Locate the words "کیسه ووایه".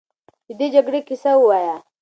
1.07-1.75